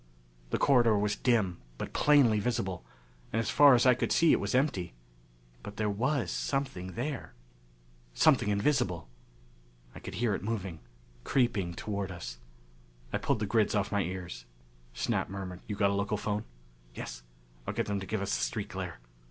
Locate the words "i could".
3.85-4.11, 9.93-10.15